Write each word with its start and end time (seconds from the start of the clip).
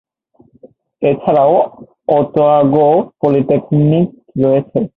এছাড়াও 1.01 1.55
Otago 2.15 2.89
polytechnic 3.21 4.07
রয়েছে। 4.43 4.79